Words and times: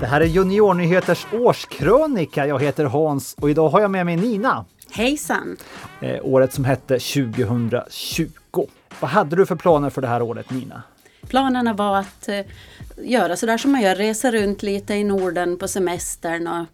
Det 0.00 0.06
här 0.06 0.20
är 0.20 0.24
Juniornyheters 0.24 1.26
årskrönika. 1.32 2.46
Jag 2.46 2.62
heter 2.62 2.84
Hans 2.84 3.34
och 3.40 3.50
idag 3.50 3.68
har 3.68 3.80
jag 3.80 3.90
med 3.90 4.06
mig 4.06 4.16
Nina. 4.16 4.64
Hejsan! 4.90 5.56
Eh, 6.00 6.18
året 6.22 6.52
som 6.52 6.64
hette 6.64 6.98
2020. 6.98 8.66
Vad 9.00 9.10
hade 9.10 9.36
du 9.36 9.46
för 9.46 9.56
planer 9.56 9.90
för 9.90 10.02
det 10.02 10.08
här 10.08 10.22
året 10.22 10.50
Nina? 10.50 10.82
Planerna 11.28 11.72
var 11.72 11.98
att 11.98 12.28
eh, 12.28 12.40
göra 12.96 13.36
sådär 13.36 13.58
som 13.58 13.72
man 13.72 13.80
gör, 13.82 13.94
resa 13.94 14.32
runt 14.32 14.62
lite 14.62 14.94
i 14.94 15.04
Norden 15.04 15.58
på 15.58 15.68
semestern 15.68 16.46
och 16.46 16.66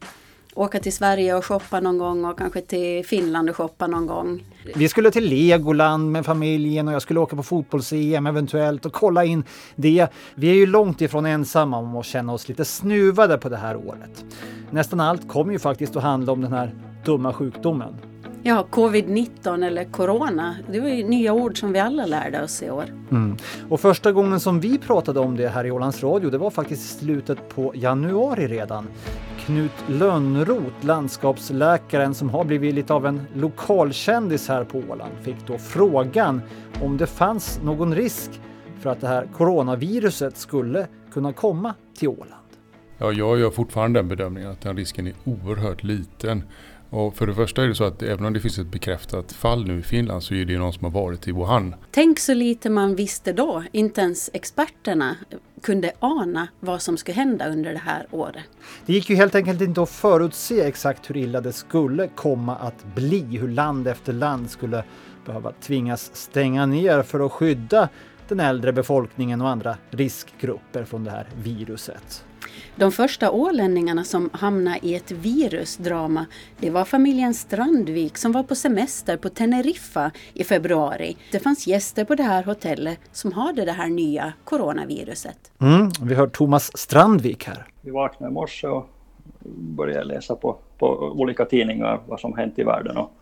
åka 0.54 0.80
till 0.80 0.92
Sverige 0.92 1.34
och 1.34 1.44
shoppa 1.44 1.80
någon 1.80 1.98
gång 1.98 2.24
och 2.24 2.38
kanske 2.38 2.60
till 2.60 3.06
Finland 3.06 3.50
och 3.50 3.56
shoppa 3.56 3.86
någon 3.86 4.06
gång. 4.06 4.42
Vi 4.74 4.88
skulle 4.88 5.10
till 5.10 5.24
Legoland 5.24 6.12
med 6.12 6.26
familjen 6.26 6.88
och 6.88 6.94
jag 6.94 7.02
skulle 7.02 7.20
åka 7.20 7.36
på 7.36 7.42
fotbolls-EM 7.42 8.26
eventuellt 8.26 8.86
och 8.86 8.92
kolla 8.92 9.24
in 9.24 9.44
det. 9.76 10.06
Vi 10.34 10.50
är 10.50 10.54
ju 10.54 10.66
långt 10.66 11.00
ifrån 11.00 11.26
ensamma 11.26 11.78
om 11.78 11.96
att 11.96 12.06
känna 12.06 12.32
oss 12.32 12.48
lite 12.48 12.64
snuvade 12.64 13.38
på 13.38 13.48
det 13.48 13.56
här 13.56 13.76
året. 13.76 14.24
Nästan 14.70 15.00
allt 15.00 15.28
kommer 15.28 15.52
ju 15.52 15.58
faktiskt 15.58 15.96
att 15.96 16.02
handla 16.02 16.32
om 16.32 16.40
den 16.40 16.52
här 16.52 16.74
dumma 17.04 17.32
sjukdomen. 17.32 17.94
Ja, 18.46 18.66
covid-19 18.70 19.66
eller 19.66 19.84
corona, 19.84 20.56
det 20.72 20.80
var 20.80 20.88
ju 20.88 21.04
nya 21.04 21.32
ord 21.32 21.60
som 21.60 21.72
vi 21.72 21.78
alla 21.78 22.06
lärde 22.06 22.42
oss 22.42 22.62
i 22.62 22.70
år. 22.70 22.84
Mm. 23.10 23.36
Och 23.68 23.80
första 23.80 24.12
gången 24.12 24.40
som 24.40 24.60
vi 24.60 24.78
pratade 24.78 25.20
om 25.20 25.36
det 25.36 25.48
här 25.48 25.66
i 25.66 25.70
Ålands 25.70 26.02
Radio, 26.02 26.30
det 26.30 26.38
var 26.38 26.50
faktiskt 26.50 26.84
i 26.84 27.04
slutet 27.04 27.48
på 27.48 27.72
januari 27.74 28.48
redan. 28.48 28.86
Knut 29.46 29.84
Lönnroth, 29.88 30.86
landskapsläkaren 30.86 32.14
som 32.14 32.30
har 32.30 32.44
blivit 32.44 32.74
lite 32.74 32.94
av 32.94 33.06
en 33.06 33.20
lokalkändis 33.34 34.48
här 34.48 34.64
på 34.64 34.78
Åland, 34.78 35.12
fick 35.22 35.46
då 35.46 35.58
frågan 35.58 36.42
om 36.82 36.96
det 36.96 37.06
fanns 37.06 37.60
någon 37.62 37.94
risk 37.94 38.30
för 38.80 38.90
att 38.90 39.00
det 39.00 39.06
här 39.06 39.28
coronaviruset 39.36 40.36
skulle 40.36 40.86
kunna 41.12 41.32
komma 41.32 41.74
till 41.98 42.08
Åland. 42.08 42.44
Ja, 42.98 43.12
jag 43.12 43.38
gör 43.38 43.50
fortfarande 43.50 43.98
den 43.98 44.08
bedömningen 44.08 44.50
att 44.50 44.60
den 44.60 44.76
risken 44.76 45.06
är 45.06 45.14
oerhört 45.24 45.82
liten. 45.82 46.42
Och 46.94 47.16
för 47.16 47.26
det 47.26 47.34
första 47.34 47.62
är 47.62 47.68
det 47.68 47.74
så 47.74 47.84
att 47.84 48.02
även 48.02 48.24
om 48.24 48.32
det 48.32 48.40
finns 48.40 48.58
ett 48.58 48.66
bekräftat 48.66 49.32
fall 49.32 49.66
nu 49.66 49.78
i 49.78 49.82
Finland 49.82 50.22
så 50.22 50.34
är 50.34 50.44
det 50.44 50.58
någon 50.58 50.72
som 50.72 50.84
har 50.84 51.02
varit 51.02 51.28
i 51.28 51.32
Wuhan. 51.32 51.74
Tänk 51.90 52.18
så 52.18 52.34
lite 52.34 52.70
man 52.70 52.96
visste 52.96 53.32
då. 53.32 53.64
Inte 53.72 54.00
ens 54.00 54.30
experterna 54.32 55.16
kunde 55.62 55.92
ana 55.98 56.48
vad 56.60 56.82
som 56.82 56.96
skulle 56.96 57.14
hända 57.14 57.48
under 57.48 57.72
det 57.72 57.78
här 57.78 58.06
året. 58.10 58.44
Det 58.86 58.92
gick 58.92 59.10
ju 59.10 59.16
helt 59.16 59.34
enkelt 59.34 59.60
inte 59.60 59.82
att 59.82 59.90
förutse 59.90 60.60
exakt 60.60 61.10
hur 61.10 61.16
illa 61.16 61.40
det 61.40 61.52
skulle 61.52 62.08
komma 62.08 62.56
att 62.56 62.84
bli, 62.94 63.38
hur 63.38 63.48
land 63.48 63.88
efter 63.88 64.12
land 64.12 64.50
skulle 64.50 64.84
behöva 65.26 65.52
tvingas 65.52 66.10
stänga 66.14 66.66
ner 66.66 67.02
för 67.02 67.26
att 67.26 67.32
skydda 67.32 67.88
den 68.28 68.40
äldre 68.40 68.72
befolkningen 68.72 69.40
och 69.40 69.48
andra 69.48 69.76
riskgrupper 69.90 70.84
från 70.84 71.04
det 71.04 71.10
här 71.10 71.28
viruset. 71.42 72.24
De 72.76 72.92
första 72.92 73.30
ålänningarna 73.30 74.04
som 74.04 74.30
hamnade 74.32 74.78
i 74.82 74.94
ett 74.94 75.10
virusdrama, 75.10 76.26
det 76.60 76.70
var 76.70 76.84
familjen 76.84 77.34
Strandvik 77.34 78.18
som 78.18 78.32
var 78.32 78.42
på 78.42 78.54
semester 78.54 79.16
på 79.16 79.28
Teneriffa 79.28 80.10
i 80.34 80.44
februari. 80.44 81.16
Det 81.32 81.38
fanns 81.38 81.66
gäster 81.66 82.04
på 82.04 82.14
det 82.14 82.22
här 82.22 82.42
hotellet 82.42 83.00
som 83.12 83.32
hade 83.32 83.64
det 83.64 83.72
här 83.72 83.88
nya 83.88 84.32
coronaviruset. 84.44 85.52
Mm, 85.60 85.90
vi 86.02 86.14
hör 86.14 86.26
Thomas 86.26 86.76
Strandvik 86.76 87.44
här. 87.44 87.66
Vi 87.80 87.90
vaknade 87.90 88.30
i 88.30 88.34
morse 88.34 88.66
och 88.66 88.88
började 89.54 90.04
läsa 90.04 90.36
på, 90.36 90.56
på 90.78 90.86
olika 90.98 91.44
tidningar 91.44 92.00
vad 92.06 92.20
som 92.20 92.36
hänt 92.36 92.58
i 92.58 92.62
världen 92.62 92.96
och 92.96 93.12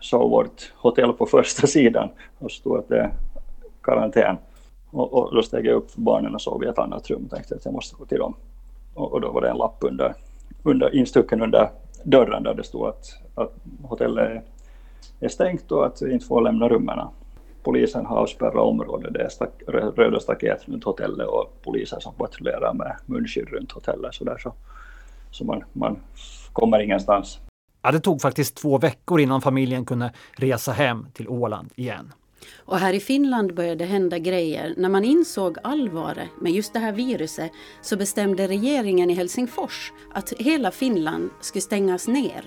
såg 0.00 0.30
vårt 0.30 0.72
hotell 0.74 1.12
på 1.12 1.26
första 1.26 1.66
sidan 1.66 2.08
och 2.38 2.50
stod 2.50 2.78
att 2.78 2.88
det 2.88 2.98
är 2.98 3.12
karantän. 3.82 4.36
Och, 4.96 5.14
och 5.14 5.34
då 5.34 5.42
steg 5.42 5.66
jag 5.66 5.76
upp 5.76 5.90
för 5.90 6.00
barnen 6.00 6.34
och 6.34 6.42
sov 6.42 6.64
i 6.64 6.66
ett 6.66 6.78
annat 6.78 7.10
rum 7.10 7.24
och 7.24 7.30
tänkte 7.30 7.54
att 7.54 7.64
jag 7.64 7.74
måste 7.74 7.96
gå 7.96 8.04
till 8.04 8.18
dem. 8.18 8.34
Och, 8.94 9.12
och 9.12 9.20
då 9.20 9.32
var 9.32 9.40
det 9.40 9.50
en 9.50 9.56
lapp 9.56 9.76
under, 9.80 10.14
under, 10.62 10.94
instucken 10.94 11.42
under 11.42 11.70
dörren 12.02 12.42
där 12.42 12.54
det 12.54 12.64
stod 12.64 12.86
att, 12.86 13.18
att 13.34 13.52
hotellet 13.82 14.42
är 15.20 15.28
stängt 15.28 15.72
och 15.72 15.86
att 15.86 16.02
vi 16.02 16.12
inte 16.12 16.26
får 16.26 16.40
lämna 16.40 16.68
rummen. 16.68 16.98
Polisen 17.62 18.06
har 18.06 18.16
avspärrat 18.16 18.54
området, 18.54 19.14
det 19.14 19.22
är 19.22 19.28
stak, 19.28 19.62
röda 19.96 20.20
staket 20.20 20.68
runt 20.68 20.84
hotellet 20.84 21.28
och 21.28 21.62
poliser 21.62 22.00
som 22.00 22.14
patrullerar 22.14 22.74
med 22.74 22.96
munskydd 23.06 23.48
runt 23.48 23.72
hotellet 23.72 24.14
så 24.14 24.24
där 24.24 24.38
så, 24.38 24.52
så 25.30 25.44
man, 25.44 25.64
man 25.72 25.96
kommer 26.52 26.82
ingenstans. 26.82 27.40
Ja, 27.82 27.92
det 27.92 28.00
tog 28.00 28.20
faktiskt 28.20 28.56
två 28.56 28.78
veckor 28.78 29.20
innan 29.20 29.40
familjen 29.40 29.84
kunde 29.84 30.12
resa 30.36 30.72
hem 30.72 31.06
till 31.12 31.28
Åland 31.28 31.68
igen. 31.74 32.12
Och 32.64 32.78
här 32.78 32.92
i 32.92 33.00
Finland 33.00 33.54
började 33.54 33.74
det 33.74 33.84
hända 33.84 34.18
grejer. 34.18 34.74
När 34.76 34.88
man 34.88 35.04
insåg 35.04 35.58
allvaret 35.62 36.28
med 36.40 36.52
just 36.52 36.72
det 36.72 36.78
här 36.78 36.92
viruset 36.92 37.52
så 37.80 37.96
bestämde 37.96 38.48
regeringen 38.48 39.10
i 39.10 39.14
Helsingfors 39.14 39.92
att 40.12 40.32
hela 40.38 40.70
Finland 40.70 41.30
skulle 41.40 41.62
stängas 41.62 42.08
ner. 42.08 42.44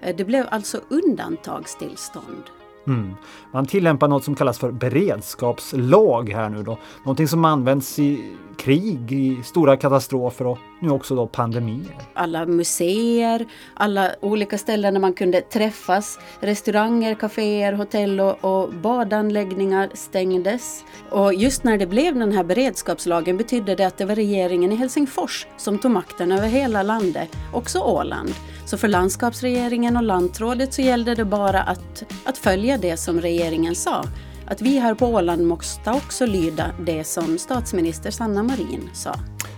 Eh, 0.00 0.16
det 0.16 0.24
blev 0.24 0.46
alltså 0.50 0.80
undantagstillstånd. 0.88 2.42
Mm. 2.86 3.14
Man 3.52 3.66
tillämpar 3.66 4.08
något 4.08 4.24
som 4.24 4.34
kallas 4.34 4.58
för 4.58 4.70
beredskapslag 4.70 6.30
här 6.30 6.48
nu 6.48 6.62
då. 6.62 6.78
Någonting 7.04 7.28
som 7.28 7.44
används 7.44 7.98
i 7.98 8.36
krig, 8.56 9.12
i 9.12 9.42
stora 9.42 9.76
katastrofer 9.76 10.46
och 10.46 10.58
nu 10.80 10.90
också 10.90 11.14
då 11.14 11.26
pandemier. 11.26 11.94
Alla 12.14 12.46
museer, 12.46 13.46
alla 13.74 14.10
olika 14.20 14.58
ställen 14.58 14.94
där 14.94 15.00
man 15.00 15.12
kunde 15.12 15.40
träffas, 15.40 16.18
restauranger, 16.40 17.14
kaféer, 17.14 17.72
hotell 17.72 18.20
och, 18.20 18.44
och 18.44 18.72
badanläggningar 18.74 19.90
stängdes. 19.94 20.84
Och 21.10 21.34
just 21.34 21.64
när 21.64 21.78
det 21.78 21.86
blev 21.86 22.14
den 22.14 22.32
här 22.32 22.44
beredskapslagen 22.44 23.36
betydde 23.36 23.74
det 23.74 23.86
att 23.86 23.98
det 23.98 24.04
var 24.04 24.14
regeringen 24.14 24.72
i 24.72 24.76
Helsingfors 24.76 25.46
som 25.56 25.78
tog 25.78 25.90
makten 25.90 26.32
över 26.32 26.48
hela 26.48 26.82
landet, 26.82 27.36
också 27.52 27.78
Åland. 27.78 28.34
Så 28.66 28.78
för 28.78 28.88
landskapsregeringen 28.88 29.96
och 29.96 30.02
lantrådet 30.02 30.74
så 30.74 30.82
gällde 30.82 31.14
det 31.14 31.24
bara 31.24 31.62
att, 31.62 32.04
att 32.24 32.38
följa 32.38 32.78
det 32.78 32.96
som 32.96 33.20
regeringen 33.20 33.74
sa 33.74 34.04
att 34.50 34.62
vi 34.62 34.78
här 34.78 34.94
på 34.94 35.06
Åland 35.06 35.46
måste 35.46 35.90
också 35.90 36.26
lyda 36.26 36.70
det 36.80 37.04
som 37.04 37.38
statsminister 37.38 38.10
Sanna 38.10 38.42
Marin 38.42 38.90
sa. 38.94 39.14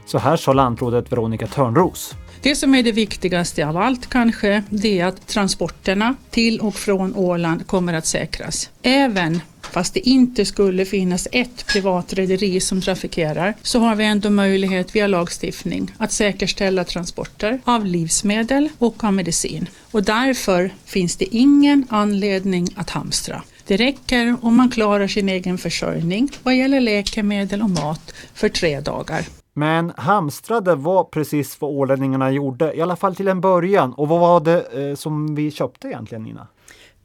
Så 0.06 0.19
här 0.19 0.37
sa 0.37 0.53
lantrådet 0.53 1.12
Veronica 1.12 1.47
Törnros. 1.47 2.15
Det 2.43 2.56
som 2.56 2.75
är 2.75 2.83
det 2.83 2.93
viktigaste 2.93 3.67
av 3.67 3.77
allt 3.77 4.06
kanske, 4.06 4.62
det 4.71 5.01
är 5.01 5.06
att 5.06 5.27
transporterna 5.27 6.15
till 6.31 6.61
och 6.61 6.75
från 6.75 7.17
Åland 7.17 7.67
kommer 7.67 7.95
att 7.95 8.06
säkras. 8.06 8.71
Även 8.83 9.41
fast 9.61 9.95
det 9.95 10.09
inte 10.09 10.45
skulle 10.45 10.84
finnas 10.84 11.28
ett 11.33 11.67
privat 11.67 12.12
rederi 12.12 12.61
som 12.61 12.81
trafikerar, 12.81 13.55
så 13.62 13.78
har 13.78 13.95
vi 13.95 14.05
ändå 14.05 14.31
möjlighet 14.31 14.97
via 14.97 15.07
lagstiftning 15.07 15.95
att 15.99 16.12
säkerställa 16.12 16.84
transporter 16.84 17.61
av 17.65 17.87
livsmedel 17.87 18.69
och 18.78 19.05
av 19.05 19.12
medicin. 19.12 19.69
Och 19.91 20.03
därför 20.03 20.71
finns 20.84 21.17
det 21.17 21.37
ingen 21.37 21.87
anledning 21.91 22.69
att 22.77 22.91
hamstra. 22.91 23.43
Det 23.70 23.76
räcker 23.76 24.36
om 24.42 24.56
man 24.56 24.70
klarar 24.70 25.06
sin 25.06 25.28
egen 25.28 25.58
försörjning 25.58 26.28
vad 26.42 26.56
gäller 26.56 26.81
läkemedel 26.81 27.62
och 27.62 27.70
mat 27.70 28.14
för 28.34 28.48
tre 28.48 28.81
dagar. 28.81 29.26
Men 29.53 29.92
hamstrade 29.97 30.75
var 30.75 31.04
precis 31.04 31.60
vad 31.60 31.70
ålänningarna 31.70 32.30
gjorde, 32.30 32.75
i 32.75 32.80
alla 32.80 32.97
fall 32.97 33.16
till 33.16 33.28
en 33.28 33.41
början. 33.41 33.92
Och 33.92 34.09
vad 34.09 34.20
var 34.20 34.41
det 34.41 34.88
eh, 34.91 34.94
som 34.94 35.34
vi 35.34 35.50
köpte 35.50 35.88
egentligen 35.88 36.22
Nina? 36.22 36.47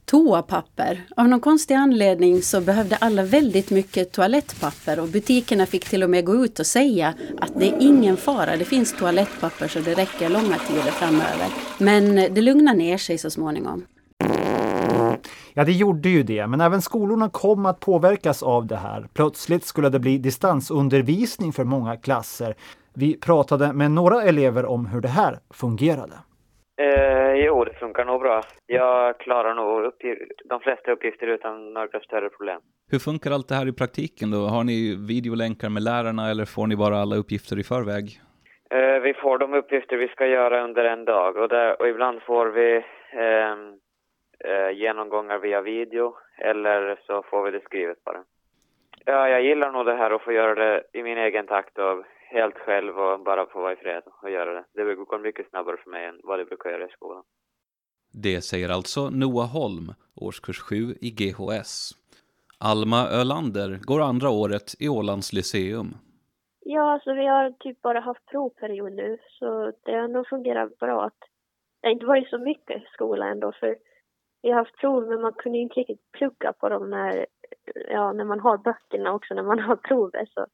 Toapapper. 0.04 1.06
Av 1.16 1.28
någon 1.28 1.40
konstig 1.40 1.74
anledning 1.74 2.42
så 2.42 2.60
behövde 2.60 2.96
alla 2.96 3.22
väldigt 3.22 3.70
mycket 3.70 4.12
toalettpapper 4.12 5.00
och 5.00 5.08
butikerna 5.08 5.66
fick 5.66 5.88
till 5.88 6.02
och 6.02 6.10
med 6.10 6.24
gå 6.24 6.44
ut 6.44 6.60
och 6.60 6.66
säga 6.66 7.14
att 7.38 7.52
det 7.54 7.68
är 7.68 7.76
ingen 7.80 8.16
fara, 8.16 8.56
det 8.56 8.64
finns 8.64 8.96
toalettpapper 8.96 9.68
så 9.68 9.78
det 9.78 9.94
räcker 9.94 10.28
långa 10.28 10.58
tider 10.68 10.90
framöver. 10.90 11.48
Men 11.78 12.34
det 12.34 12.40
lugnar 12.40 12.74
ner 12.74 12.98
sig 12.98 13.18
så 13.18 13.30
småningom. 13.30 13.84
Ja, 15.58 15.64
det 15.64 15.72
gjorde 15.72 16.08
ju 16.08 16.22
det, 16.22 16.46
men 16.46 16.60
även 16.60 16.80
skolorna 16.80 17.30
kom 17.32 17.66
att 17.66 17.80
påverkas 17.80 18.42
av 18.42 18.66
det 18.66 18.76
här. 18.76 19.00
Plötsligt 19.14 19.64
skulle 19.64 19.88
det 19.88 19.98
bli 19.98 20.18
distansundervisning 20.18 21.52
för 21.52 21.64
många 21.64 21.96
klasser. 21.96 22.54
Vi 22.94 23.20
pratade 23.20 23.72
med 23.72 23.90
några 23.90 24.22
elever 24.22 24.66
om 24.66 24.86
hur 24.86 25.00
det 25.00 25.08
här 25.08 25.34
fungerade. 25.54 26.16
Eh, 26.80 27.32
jo, 27.46 27.64
det 27.64 27.74
funkar 27.74 28.04
nog 28.04 28.20
bra. 28.20 28.42
Jag 28.66 29.18
klarar 29.18 29.54
nog 29.54 29.92
de 30.48 30.60
flesta 30.60 30.92
uppgifter 30.92 31.26
utan 31.26 31.72
några 31.72 32.00
större 32.00 32.28
problem. 32.28 32.60
Hur 32.90 32.98
funkar 32.98 33.30
allt 33.30 33.48
det 33.48 33.54
här 33.54 33.68
i 33.68 33.72
praktiken 33.72 34.30
då? 34.30 34.38
Har 34.38 34.64
ni 34.64 34.96
videolänkar 35.08 35.68
med 35.68 35.82
lärarna 35.82 36.30
eller 36.30 36.44
får 36.44 36.66
ni 36.66 36.76
bara 36.76 36.96
alla 36.96 37.16
uppgifter 37.16 37.58
i 37.58 37.64
förväg? 37.64 38.06
Eh, 38.70 38.98
vi 39.06 39.14
får 39.14 39.38
de 39.38 39.54
uppgifter 39.54 39.96
vi 39.96 40.08
ska 40.08 40.26
göra 40.26 40.64
under 40.64 40.84
en 40.84 41.04
dag 41.04 41.36
och, 41.36 41.48
där, 41.48 41.80
och 41.80 41.88
ibland 41.88 42.22
får 42.22 42.46
vi 42.46 42.76
eh, 43.26 43.56
genomgångar 44.74 45.38
via 45.38 45.60
video 45.60 46.16
eller 46.38 47.00
så 47.06 47.22
får 47.22 47.44
vi 47.44 47.50
det 47.50 47.64
skrivet 47.64 48.04
bara. 48.04 48.24
Ja, 49.04 49.28
jag 49.28 49.42
gillar 49.42 49.72
nog 49.72 49.86
det 49.86 49.94
här 49.94 50.10
att 50.10 50.22
få 50.22 50.32
göra 50.32 50.54
det 50.54 50.82
i 50.92 51.02
min 51.02 51.18
egen 51.18 51.46
takt 51.46 51.78
och 51.78 52.04
helt 52.30 52.58
själv 52.58 52.98
och 52.98 53.20
bara 53.20 53.46
få 53.46 53.60
vara 53.60 53.72
i 53.72 53.76
fred 53.76 54.02
och 54.22 54.30
göra 54.30 54.52
det. 54.52 54.64
Det 54.72 54.94
går 54.94 55.18
mycket 55.18 55.48
snabbare 55.48 55.76
för 55.76 55.90
mig 55.90 56.04
än 56.04 56.20
vad 56.22 56.38
det 56.38 56.44
brukar 56.44 56.70
göra 56.70 56.84
i 56.84 56.88
skolan. 56.88 57.22
Det 58.12 58.40
säger 58.40 58.68
alltså 58.68 59.10
Noah 59.10 59.52
Holm, 59.52 59.94
årskurs 60.16 60.60
7 60.60 60.74
i 61.00 61.10
GHS. 61.10 61.92
Alma 62.60 63.08
Ölander 63.20 63.78
går 63.82 64.00
andra 64.00 64.30
året 64.30 64.74
i 64.80 64.88
Ålands 64.88 65.32
Lyceum. 65.32 65.94
Ja, 66.60 66.92
alltså 66.92 67.12
vi 67.12 67.26
har 67.26 67.50
typ 67.50 67.82
bara 67.82 68.00
haft 68.00 68.26
provperiod 68.26 68.92
nu 68.92 69.18
så 69.38 69.72
det 69.84 69.92
har 69.92 70.08
nog 70.08 70.28
fungerat 70.28 70.78
bra. 70.78 71.04
Att 71.04 71.20
det 71.80 71.88
har 71.88 71.92
inte 71.92 72.06
varit 72.06 72.28
så 72.28 72.38
mycket 72.38 72.82
skola 72.92 73.26
ändå 73.26 73.52
för 73.52 73.76
vi 74.42 74.50
har 74.50 74.58
haft 74.58 74.76
prov 74.76 75.08
men 75.08 75.20
man 75.20 75.32
kunde 75.32 75.58
inte 75.58 75.80
riktigt 75.80 76.12
plugga 76.12 76.52
på 76.52 76.68
dem 76.68 76.90
när, 76.90 77.26
ja, 77.88 78.12
när 78.12 78.24
man 78.24 78.40
har 78.40 78.58
böckerna 78.58 79.12
också 79.12 79.34
när 79.34 79.42
man 79.42 79.58
har 79.58 79.76
provet. 79.76 80.28
Så, 80.28 80.46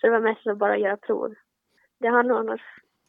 så 0.00 0.06
det 0.06 0.10
var 0.10 0.20
mest 0.20 0.46
att 0.46 0.58
bara 0.58 0.78
göra 0.78 0.96
prov. 0.96 1.34
Det 2.00 2.08
har 2.08 2.22
nog 2.22 2.38
annars 2.38 2.60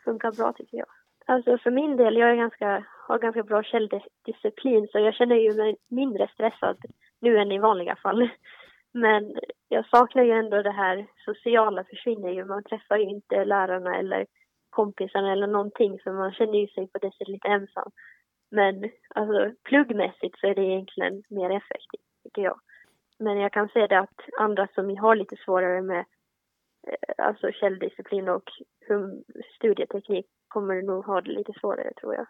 funkat 0.04 0.38
bra 0.38 0.54
tycker 0.54 0.78
jag. 0.78 0.88
Alltså 1.25 1.58
för 1.58 1.72
min 1.72 1.98
del, 1.98 2.18
jag 2.18 2.30
är 2.30 2.36
ganska, 2.36 2.86
har 3.08 3.19
ganska 3.19 3.44
bra 3.44 3.63
källdisciplin 3.63 4.88
så 4.92 5.00
jag 5.00 5.13
känner 5.13 5.36
ju 5.36 5.54
mig 5.54 5.78
mindre 5.90 6.28
stressad 6.34 6.78
nu 7.19 7.38
än 7.38 7.52
i 7.52 7.60
vanliga 7.60 7.96
fall. 7.96 8.30
Men 8.94 9.36
jag 9.69 9.90
saknar 9.90 10.24
ju 10.24 10.31
ändå 10.31 10.62
det 10.62 10.72
här 10.72 11.07
sociala 11.25 11.84
försvinner 11.84 12.30
ju. 12.30 12.46
Man 12.46 12.64
träffar 12.64 12.98
ju 12.98 13.10
inte 13.10 13.46
lärarna 13.46 13.98
eller 13.98 14.25
kompisarna 14.69 15.31
eller 15.31 15.48
någonting 15.48 16.00
för 16.04 16.12
man 16.12 16.31
känner 16.31 16.60
ju 16.60 16.68
sig 16.68 16.88
på 16.88 16.98
det 16.98 17.12
sättet 17.12 17.28
lite 17.28 17.48
ensam. 17.48 17.92
Men 18.51 18.89
alltså 19.15 19.51
pluggmässigt 19.63 20.39
så 20.39 20.48
är 20.48 20.56
det 20.56 20.62
egentligen 20.62 21.24
mer 21.30 21.50
effektivt 21.50 22.24
tycker 22.24 22.42
jag. 22.42 22.59
Men 23.19 23.38
jag 23.38 23.51
kan 23.53 23.69
säga 23.69 23.88
det 23.88 24.00
att 24.00 24.19
andra 24.39 24.68
som 24.75 24.98
har 24.98 25.15
lite 25.15 25.36
svårare 25.36 25.81
med 25.81 26.06
eh, 26.88 27.25
alltså 27.25 27.51
källdisciplin 27.51 28.30
och 28.30 28.44
studieteknik 29.56 30.25
kommer 30.48 30.81
nog 30.81 31.06
ha 31.06 31.21
det 31.21 31.31
lite 31.31 31.53
svårare 31.59 31.94
tror 31.94 32.15
jag. 32.15 32.27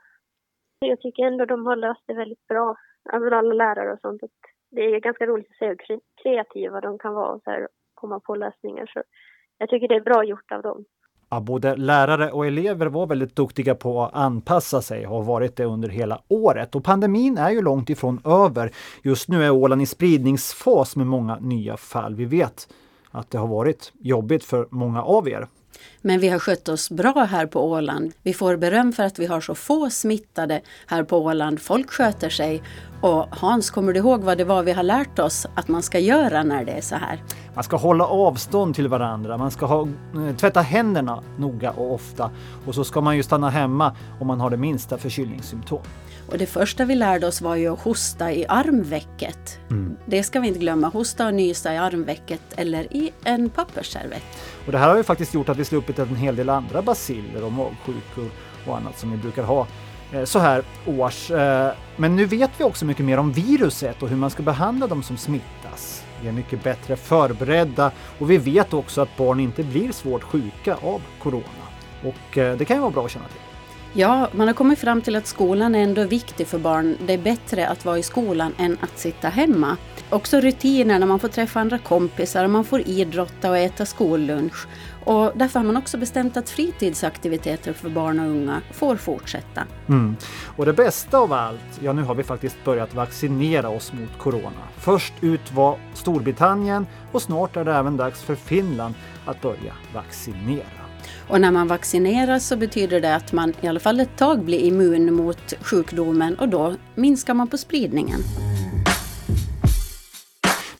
Jag 0.79 1.01
tycker 1.01 1.23
ändå 1.23 1.45
de 1.45 1.65
har 1.65 1.75
löst 1.75 2.03
det 2.05 2.13
väldigt 2.13 2.47
bra, 2.47 2.75
alltså 3.09 3.35
alla 3.35 3.53
lärare 3.53 3.93
och 3.93 3.99
sånt. 3.99 4.21
Det 4.71 4.81
är 4.81 4.99
ganska 4.99 5.25
roligt 5.25 5.51
att 5.51 5.57
se 5.57 5.67
hur 5.67 5.99
kreativa 6.23 6.81
de 6.81 6.99
kan 6.99 7.13
vara 7.13 7.31
och 7.31 7.41
så 7.43 7.49
här, 7.49 7.67
komma 7.93 8.19
på 8.19 8.35
lösningar. 8.35 8.85
Så 8.85 9.03
jag 9.57 9.69
tycker 9.69 9.87
det 9.87 9.95
är 9.95 10.01
bra 10.01 10.23
gjort 10.23 10.51
av 10.51 10.61
dem. 10.61 10.85
Ja, 11.33 11.39
både 11.39 11.75
lärare 11.75 12.31
och 12.31 12.47
elever 12.47 12.85
var 12.85 13.07
väldigt 13.07 13.35
duktiga 13.35 13.75
på 13.75 14.03
att 14.03 14.15
anpassa 14.15 14.81
sig 14.81 15.07
och 15.07 15.15
har 15.15 15.23
varit 15.23 15.55
det 15.55 15.65
under 15.65 15.89
hela 15.89 16.21
året. 16.27 16.75
Och 16.75 16.83
pandemin 16.83 17.37
är 17.37 17.51
ju 17.51 17.61
långt 17.61 17.89
ifrån 17.89 18.21
över. 18.25 18.71
Just 19.03 19.27
nu 19.27 19.43
är 19.43 19.49
Åland 19.51 19.81
i 19.81 19.85
spridningsfas 19.85 20.95
med 20.95 21.07
många 21.07 21.35
nya 21.39 21.77
fall. 21.77 22.15
Vi 22.15 22.25
vet 22.25 22.67
att 23.11 23.29
det 23.29 23.37
har 23.37 23.47
varit 23.47 23.93
jobbigt 23.99 24.43
för 24.43 24.67
många 24.71 25.03
av 25.03 25.29
er. 25.29 25.47
Men 26.01 26.19
vi 26.19 26.29
har 26.29 26.39
skött 26.39 26.69
oss 26.69 26.89
bra 26.89 27.27
här 27.31 27.45
på 27.45 27.71
Åland. 27.71 28.11
Vi 28.23 28.33
får 28.33 28.57
beröm 28.57 28.93
för 28.93 29.03
att 29.03 29.19
vi 29.19 29.25
har 29.25 29.41
så 29.41 29.55
få 29.55 29.89
smittade 29.89 30.61
här 30.87 31.03
på 31.03 31.17
Åland. 31.17 31.61
Folk 31.61 31.91
sköter 31.91 32.29
sig. 32.29 32.63
Och 33.01 33.27
Hans, 33.31 33.69
kommer 33.69 33.93
du 33.93 33.99
ihåg 33.99 34.23
vad 34.23 34.37
det 34.37 34.43
var 34.43 34.63
vi 34.63 34.71
har 34.71 34.83
lärt 34.83 35.19
oss 35.19 35.47
att 35.55 35.67
man 35.67 35.83
ska 35.83 35.99
göra 35.99 36.43
när 36.43 36.65
det 36.65 36.71
är 36.71 36.81
så 36.81 36.95
här? 36.95 37.23
Man 37.53 37.63
ska 37.63 37.77
hålla 37.77 38.05
avstånd 38.05 38.75
till 38.75 38.87
varandra, 38.87 39.37
man 39.37 39.51
ska 39.51 39.65
ha, 39.65 39.87
eh, 40.15 40.35
tvätta 40.35 40.61
händerna 40.61 41.23
noga 41.37 41.71
och 41.71 41.93
ofta 41.93 42.31
och 42.65 42.75
så 42.75 42.83
ska 42.83 43.01
man 43.01 43.17
ju 43.17 43.23
stanna 43.23 43.49
hemma 43.49 43.95
om 44.19 44.27
man 44.27 44.39
har 44.39 44.49
det 44.49 44.57
minsta 44.57 44.97
förkylningssymptom. 44.97 45.81
Och 46.31 46.37
det 46.37 46.45
första 46.45 46.85
vi 46.85 46.95
lärde 46.95 47.27
oss 47.27 47.41
var 47.41 47.55
ju 47.55 47.73
att 47.73 47.79
hosta 47.79 48.31
i 48.31 48.45
armvecket. 48.47 49.59
Mm. 49.69 49.97
Det 50.05 50.23
ska 50.23 50.39
vi 50.39 50.47
inte 50.47 50.59
glömma, 50.59 50.87
hosta 50.87 51.27
och 51.27 51.33
nysa 51.33 51.73
i 51.73 51.77
armvecket 51.77 52.41
eller 52.55 52.93
i 52.93 53.11
en 53.23 53.49
pappersservett. 53.49 54.23
Och 54.65 54.71
det 54.71 54.77
här 54.77 54.89
har 54.89 54.97
ju 54.97 55.03
faktiskt 55.03 55.33
gjort 55.33 55.49
att 55.49 55.57
vi 55.57 55.65
sluppit 55.65 55.99
en 55.99 56.15
hel 56.15 56.35
del 56.35 56.49
andra 56.49 56.81
basiller 56.81 57.43
och 57.43 57.51
magsjukor 57.51 58.29
och 58.67 58.77
annat 58.77 58.99
som 58.99 59.11
vi 59.11 59.17
brukar 59.17 59.43
ha 59.43 59.67
eh, 60.13 60.23
så 60.23 60.39
här 60.39 60.63
års. 60.85 61.31
Eh, 61.31 61.71
men 61.97 62.15
nu 62.15 62.25
vet 62.25 62.51
vi 62.57 62.63
också 62.63 62.85
mycket 62.85 63.05
mer 63.05 63.17
om 63.17 63.31
viruset 63.31 64.03
och 64.03 64.09
hur 64.09 64.17
man 64.17 64.29
ska 64.29 64.43
behandla 64.43 64.87
de 64.87 65.03
som 65.03 65.17
smittas. 65.17 66.03
Vi 66.21 66.27
är 66.27 66.31
mycket 66.31 66.63
bättre 66.63 66.95
förberedda 66.95 67.91
och 68.19 68.31
vi 68.31 68.37
vet 68.37 68.73
också 68.73 69.01
att 69.01 69.17
barn 69.17 69.39
inte 69.39 69.63
blir 69.63 69.91
svårt 69.91 70.23
sjuka 70.23 70.75
av 70.75 71.01
corona. 71.19 71.43
Och 72.03 72.37
eh, 72.37 72.57
det 72.57 72.65
kan 72.65 72.77
ju 72.77 72.81
vara 72.81 72.91
bra 72.91 73.05
att 73.05 73.11
känna 73.11 73.25
till. 73.25 73.41
Ja, 73.93 74.27
man 74.31 74.47
har 74.47 74.53
kommit 74.53 74.79
fram 74.79 75.01
till 75.01 75.15
att 75.15 75.27
skolan 75.27 75.75
är 75.75 75.79
ändå 75.83 76.03
viktig 76.03 76.47
för 76.47 76.59
barn. 76.59 76.97
Det 77.07 77.13
är 77.13 77.17
bättre 77.17 77.67
att 77.67 77.85
vara 77.85 77.97
i 77.97 78.03
skolan 78.03 78.53
än 78.57 78.77
att 78.81 78.99
sitta 78.99 79.29
hemma. 79.29 79.77
Också 80.11 80.39
rutiner 80.39 80.99
när 80.99 81.07
man 81.07 81.19
får 81.19 81.27
träffa 81.27 81.59
andra 81.59 81.77
kompisar 81.77 82.43
och 82.43 82.49
man 82.49 82.65
får 82.65 82.87
idrotta 82.87 83.49
och 83.49 83.57
äta 83.57 83.85
skollunch. 83.85 84.67
Och 85.05 85.31
därför 85.35 85.59
har 85.59 85.65
man 85.65 85.77
också 85.77 85.97
bestämt 85.97 86.37
att 86.37 86.49
fritidsaktiviteter 86.49 87.73
för 87.73 87.89
barn 87.89 88.19
och 88.19 88.25
unga 88.25 88.61
får 88.71 88.95
fortsätta. 88.95 89.63
Mm. 89.89 90.15
Och 90.55 90.65
det 90.65 90.73
bästa 90.73 91.17
av 91.17 91.33
allt, 91.33 91.79
ja 91.79 91.93
nu 91.93 92.01
har 92.01 92.15
vi 92.15 92.23
faktiskt 92.23 92.63
börjat 92.65 92.93
vaccinera 92.93 93.69
oss 93.69 93.93
mot 93.93 94.17
corona. 94.17 94.67
Först 94.77 95.13
ut 95.21 95.51
var 95.51 95.77
Storbritannien 95.93 96.87
och 97.11 97.21
snart 97.21 97.57
är 97.57 97.65
det 97.65 97.73
även 97.73 97.97
dags 97.97 98.21
för 98.21 98.35
Finland 98.35 98.93
att 99.25 99.41
börja 99.41 99.73
vaccinera. 99.93 100.81
Och 101.27 101.41
när 101.41 101.51
man 101.51 101.67
vaccineras 101.67 102.47
så 102.47 102.57
betyder 102.57 103.01
det 103.01 103.15
att 103.15 103.31
man 103.31 103.53
i 103.61 103.67
alla 103.67 103.79
fall 103.79 103.99
ett 103.99 104.17
tag 104.17 104.43
blir 104.43 104.59
immun 104.59 105.13
mot 105.13 105.53
sjukdomen 105.61 106.35
och 106.35 106.49
då 106.49 106.75
minskar 106.95 107.33
man 107.33 107.47
på 107.47 107.57
spridningen. 107.57 108.19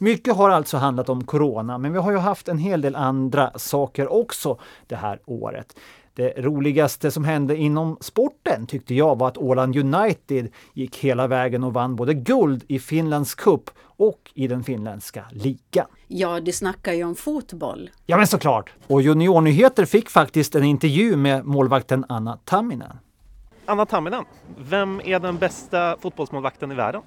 Mycket 0.04 0.36
har 0.36 0.50
alltså 0.50 0.78
handlat 0.78 1.10
om 1.10 1.24
corona, 1.24 1.78
men 1.78 1.94
vi 1.94 2.00
har 2.00 2.12
ju 2.12 2.18
haft 2.18 2.48
en 2.48 2.58
hel 2.58 2.82
del 2.82 2.96
andra 2.96 3.52
saker 3.56 4.14
också 4.14 4.60
det 4.88 4.96
här 4.96 5.20
året. 5.26 5.76
Det 6.14 6.34
roligaste 6.38 7.12
som 7.12 7.24
hände 7.24 7.56
inom 7.56 7.98
sporten 8.02 8.68
tyckte 8.68 8.96
jag 8.96 9.18
var 9.18 9.28
att 9.28 9.38
Åland 9.38 9.76
United 9.76 10.50
gick 10.74 10.98
hela 10.98 11.28
vägen 11.28 11.64
och 11.64 11.74
vann 11.74 11.96
både 11.96 12.14
guld 12.14 12.64
i 12.68 12.80
Finlands 12.80 13.36
cup 13.36 13.70
och 13.82 14.32
i 14.34 14.48
den 14.48 14.64
finländska 14.64 15.26
ligan. 15.32 15.88
Ja, 16.08 16.40
du 16.40 16.52
snackar 16.52 16.94
ju 16.94 17.04
om 17.04 17.16
fotboll. 17.16 17.90
Ja, 18.06 18.18
men 18.18 18.28
såklart! 18.28 18.74
Och 18.88 19.02
Juniornyheter 19.02 19.86
fick 19.86 20.10
faktiskt 20.10 20.56
en 20.56 20.64
intervju 20.64 21.16
med 21.16 21.46
målvakten 21.46 22.06
Anna 22.10 22.38
Tamminen. 22.46 22.98
Anna 23.66 23.86
Tamminen, 23.86 24.26
vem 24.58 25.02
är 25.06 25.20
den 25.20 25.38
bästa 25.38 25.98
fotbollsmålvakten 26.02 26.72
i 26.72 26.76
världen? 26.76 27.02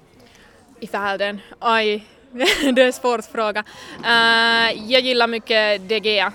I 0.79 0.85
världen? 0.85 1.39
Oj, 1.61 2.05
det 2.73 2.81
är 2.81 2.85
en 2.85 2.93
svår 2.93 3.31
fråga. 3.31 3.63
Uh, 3.99 4.91
jag 4.91 5.01
gillar 5.01 5.27
mycket 5.27 5.89
De 5.89 5.99
Gea, 5.99 6.33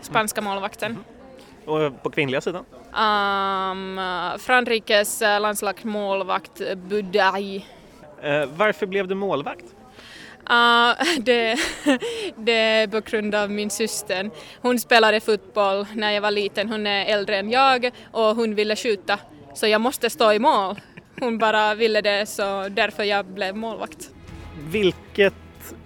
spanska 0.00 0.40
målvakten. 0.40 0.90
Mm. 0.90 1.04
Och 1.68 2.02
på 2.02 2.10
kvinnliga 2.10 2.40
sidan? 2.40 2.64
Um, 2.88 4.00
Frankrikes 4.38 5.20
landslagsmålvakt 5.20 6.76
Budaj. 6.76 7.56
Uh, 8.24 8.46
varför 8.56 8.86
blev 8.86 9.08
du 9.08 9.14
målvakt? 9.14 9.64
Uh, 10.50 11.18
det, 11.18 11.58
det 12.36 12.52
är 12.52 12.86
på 12.86 13.00
grund 13.00 13.34
av 13.34 13.50
min 13.50 13.70
syster. 13.70 14.30
Hon 14.62 14.78
spelade 14.78 15.20
fotboll 15.20 15.86
när 15.94 16.10
jag 16.10 16.20
var 16.20 16.30
liten, 16.30 16.68
hon 16.68 16.86
är 16.86 17.06
äldre 17.06 17.36
än 17.36 17.50
jag 17.50 17.90
och 18.12 18.36
hon 18.36 18.54
ville 18.54 18.76
skjuta 18.76 19.18
så 19.54 19.66
jag 19.66 19.80
måste 19.80 20.10
stå 20.10 20.32
i 20.32 20.38
mål. 20.38 20.80
Hon 21.20 21.38
bara 21.38 21.74
ville 21.74 22.00
det 22.00 22.26
så 22.26 22.68
därför 22.68 23.04
jag 23.04 23.26
blev 23.26 23.56
målvakt. 23.56 24.10
Vilket 24.66 25.34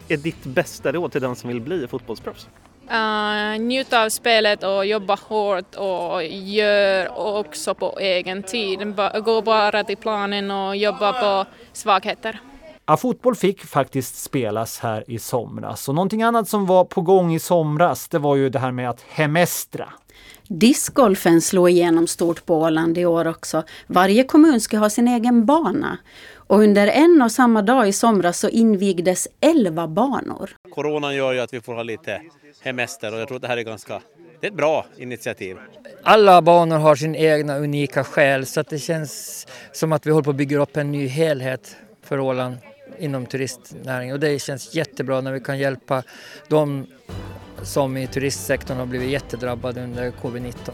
är 0.09 0.17
ditt 0.17 0.45
bästa 0.45 0.93
råd 0.93 1.13
till 1.13 1.21
den 1.21 1.37
som 1.37 1.49
vill 1.49 1.61
bli 1.61 1.89
fotbollsproffs? 1.89 2.49
Uh, 2.93 3.61
njuta 3.61 4.05
av 4.05 4.09
spelet 4.09 4.63
och 4.65 4.87
jobba 4.87 5.19
hårt 5.29 5.75
och 5.75 6.25
gör 6.25 7.19
också 7.19 7.75
på 7.75 7.99
egen 7.99 8.43
tid. 8.43 8.95
Gå 9.25 9.43
bara 9.43 9.85
till 9.85 9.97
planen 9.97 10.51
och 10.51 10.77
jobba 10.77 11.13
på 11.13 11.51
svagheter. 11.73 12.41
Ja, 12.87 12.97
fotboll 12.97 13.35
fick 13.35 13.61
faktiskt 13.61 14.23
spelas 14.23 14.79
här 14.79 15.05
i 15.07 15.19
somras 15.19 15.89
och 15.89 15.95
någonting 15.95 16.23
annat 16.23 16.49
som 16.49 16.67
var 16.67 16.85
på 16.85 17.01
gång 17.01 17.35
i 17.35 17.39
somras 17.39 18.09
det 18.09 18.19
var 18.19 18.37
ju 18.37 18.49
det 18.49 18.59
här 18.59 18.73
med 18.73 18.91
att 18.91 19.01
hemestra. 19.09 19.89
Discgolfen 20.49 21.43
slår 21.43 21.69
igenom 21.69 22.07
stort 22.07 22.47
på 22.47 22.59
Åland 22.61 22.99
i 22.99 23.07
år 23.07 23.27
också. 23.27 23.65
Varje 23.87 24.25
kommun 24.25 24.61
ska 24.61 24.79
ha 24.79 24.91
sin 24.91 25.09
egen 25.09 25.47
bana. 25.47 25.99
Och 26.35 26.59
under 26.59 26.87
en 26.87 27.23
och 27.23 27.33
samma 27.33 27.63
dag 27.63 27.89
i 27.89 27.93
somras 27.93 28.39
så 28.39 28.49
invigdes 28.49 29.29
11 29.41 29.89
banor. 29.89 30.51
Coronan 30.71 31.15
gör 31.15 31.33
ju 31.33 31.41
att 31.41 31.55
vi 31.55 31.61
får 31.61 31.75
ha 31.75 31.83
lite 31.83 32.23
hemester 32.61 33.15
och 33.15 33.21
jag 33.21 33.29
tror 33.29 33.37
att 33.37 33.43
det 33.43 33.49
här 33.49 33.57
är 33.57 33.63
ganska 33.63 34.01
det 34.41 34.47
är 34.47 34.51
ett 34.51 34.57
bra 34.57 34.87
initiativ. 34.97 35.57
Alla 36.03 36.43
banor 36.43 36.79
har 36.79 36.97
sin 36.97 37.15
egna 37.15 37.59
unika 37.59 38.05
själ 38.05 38.47
så 38.47 38.61
att 38.61 38.69
det 38.69 38.79
känns 38.79 39.47
som 39.73 39.93
att 39.93 40.07
vi 40.07 40.11
håller 40.11 40.25
på 40.25 40.31
att 40.31 40.37
bygga 40.37 40.59
upp 40.59 40.77
en 40.77 40.93
ny 40.93 41.07
helhet 41.07 41.77
för 42.03 42.21
Åland 42.21 42.57
inom 42.99 43.27
turistnäringen 43.27 44.15
och 44.15 44.21
det 44.21 44.39
känns 44.39 44.75
jättebra 44.75 45.21
när 45.21 45.33
vi 45.33 45.41
kan 45.41 45.59
hjälpa 45.59 46.03
de 46.49 46.87
som 47.63 47.97
i 47.97 48.07
turistsektorn 48.07 48.79
har 48.79 48.87
blivit 48.87 49.11
jättedrabbade 49.11 49.85
under 49.85 50.11
covid-19. 50.11 50.71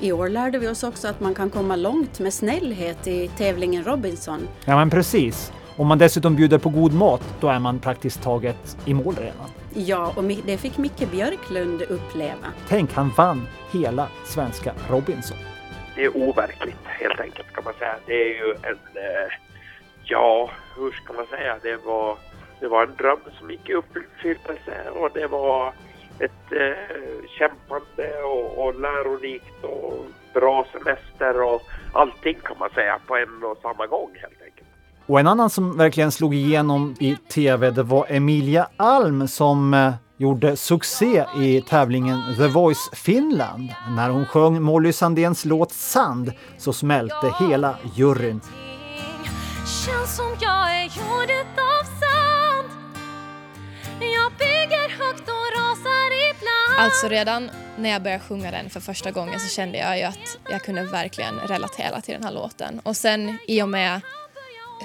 I 0.00 0.12
år 0.12 0.28
lärde 0.28 0.58
vi 0.58 0.68
oss 0.68 0.82
också 0.82 1.08
att 1.08 1.20
man 1.20 1.34
kan 1.34 1.50
komma 1.50 1.76
långt 1.76 2.20
med 2.20 2.34
snällhet 2.34 3.06
i 3.06 3.28
tävlingen 3.28 3.84
Robinson. 3.84 4.48
Ja 4.64 4.76
men 4.76 4.90
precis. 4.90 5.52
Om 5.76 5.86
man 5.86 5.98
dessutom 5.98 6.36
bjuder 6.36 6.58
på 6.58 6.68
god 6.68 6.94
mat, 6.94 7.34
då 7.40 7.48
är 7.48 7.58
man 7.58 7.78
praktiskt 7.78 8.22
taget 8.22 8.76
i 8.84 8.94
mål 8.94 9.16
redan. 9.16 9.50
Ja, 9.74 10.12
och 10.16 10.24
det 10.24 10.56
fick 10.56 10.78
Micke 10.78 11.10
Björklund 11.10 11.82
uppleva. 11.82 12.46
Tänk, 12.68 12.92
han 12.92 13.10
vann 13.16 13.46
hela 13.72 14.08
svenska 14.24 14.72
Robinson. 14.90 15.36
Det 15.94 16.04
är 16.04 16.16
overkligt 16.16 16.76
helt 16.84 17.20
enkelt 17.20 17.52
kan 17.52 17.64
man 17.64 17.74
säga. 17.78 17.94
Det 18.06 18.12
är 18.12 18.34
ju 18.34 18.54
en, 18.62 18.78
eh, 18.94 19.32
ja, 20.04 20.50
hur 20.76 20.90
ska 20.90 21.12
man 21.12 21.26
säga, 21.26 21.56
det 21.62 21.76
var, 21.76 22.18
det 22.60 22.68
var 22.68 22.82
en 22.82 22.94
dröm 22.98 23.20
som 23.38 23.50
gick 23.50 23.68
i 23.68 23.74
uppfyllelse 23.74 24.90
och 24.94 25.10
det 25.14 25.26
var 25.26 25.72
ett 26.20 26.52
eh, 26.52 27.28
kämpande 27.38 28.22
och, 28.22 28.66
och 28.66 28.80
lärorikt 28.80 29.64
och 29.64 30.06
bra 30.34 30.66
semester 30.72 31.42
och 31.42 31.62
allting 31.92 32.36
kan 32.42 32.56
man 32.58 32.70
säga 32.70 32.98
på 33.06 33.16
en 33.16 33.44
och 33.44 33.58
samma 33.62 33.86
gång 33.86 34.10
helt 34.14 34.42
enkelt. 34.42 34.68
Och 35.06 35.20
en 35.20 35.26
annan 35.26 35.50
som 35.50 35.76
verkligen 35.76 36.12
slog 36.12 36.34
igenom 36.34 36.96
i 37.00 37.16
tv, 37.16 37.70
det 37.70 37.82
var 37.82 38.06
Emilia 38.08 38.68
Alm 38.76 39.28
som 39.28 39.74
eh, 39.74 39.92
gjorde 40.16 40.56
succé 40.56 41.24
i 41.36 41.62
tävlingen 41.68 42.18
The 42.36 42.46
Voice 42.46 42.90
Finland. 42.92 43.68
När 43.96 44.10
hon 44.10 44.26
sjöng 44.26 44.62
Molly 44.62 44.92
Sandéns 44.92 45.44
låt 45.44 45.72
Sand 45.72 46.32
så 46.58 46.72
smälte 46.72 47.34
hela 47.40 47.76
juryn. 47.94 48.40
Känns 49.86 50.16
som 50.16 50.36
jag 50.40 50.76
är 50.76 50.84
gjord 50.84 51.30
utav 51.30 51.84
sand 52.00 52.68
Jag 54.00 54.32
bygger 54.32 54.88
högt 54.98 55.28
och 55.28 55.48
rasar 55.58 55.99
Alltså 56.78 57.08
redan 57.08 57.50
när 57.78 57.90
jag 57.90 58.02
började 58.02 58.24
sjunga 58.24 58.50
den 58.50 58.70
för 58.70 58.80
första 58.80 59.10
gången 59.10 59.40
så 59.40 59.48
kände 59.48 59.78
jag 59.78 59.98
ju 59.98 60.04
att 60.04 60.38
jag 60.50 60.62
kunde 60.62 60.82
verkligen 60.82 61.38
relatera 61.38 62.00
till 62.00 62.14
den 62.14 62.24
här 62.24 62.32
låten. 62.32 62.80
Och 62.82 62.96
sen 62.96 63.38
i 63.46 63.62
och 63.62 63.68
med 63.68 64.00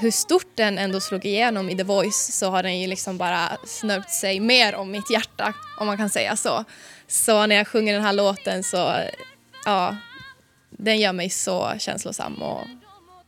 hur 0.01 0.11
stort 0.11 0.47
den 0.55 0.77
ändå 0.77 0.99
slog 0.99 1.25
igenom 1.25 1.69
i 1.69 1.77
The 1.77 1.83
Voice 1.83 2.29
så 2.33 2.49
har 2.49 2.63
den 2.63 2.79
ju 2.79 2.87
liksom 2.87 3.17
bara 3.17 3.57
snörpt 3.65 4.11
sig 4.11 4.39
mer 4.39 4.75
om 4.75 4.91
mitt 4.91 5.11
hjärta, 5.11 5.53
om 5.79 5.87
man 5.87 5.97
kan 5.97 6.09
säga 6.09 6.35
så. 6.35 6.65
Så 7.07 7.45
när 7.45 7.55
jag 7.55 7.67
sjunger 7.67 7.93
den 7.93 8.03
här 8.03 8.13
låten 8.13 8.63
så, 8.63 8.93
ja, 9.65 9.97
den 10.69 10.99
gör 10.99 11.13
mig 11.13 11.29
så 11.29 11.73
känslosam 11.79 12.33
och 12.33 12.61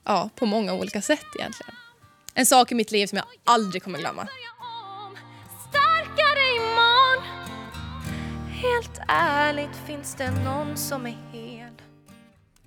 ja, 0.05 0.29
på 0.35 0.45
många 0.45 0.73
olika 0.73 1.01
sätt 1.01 1.25
egentligen. 1.39 1.75
En 2.33 2.45
sak 2.45 2.71
i 2.71 2.75
mitt 2.75 2.91
liv 2.91 3.07
som 3.07 3.17
jag 3.17 3.25
aldrig 3.43 3.83
kommer 3.83 3.99
glömma. 3.99 4.27
Helt 8.61 9.01
ärligt 9.07 9.75
finns 9.87 10.15
det 10.15 10.31
någon 10.45 10.77
som 10.77 11.05
är 11.05 11.17
hel 11.31 11.71